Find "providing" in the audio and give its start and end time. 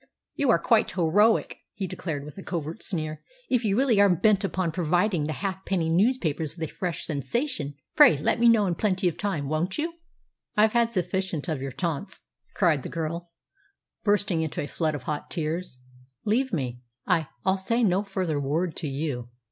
4.71-5.25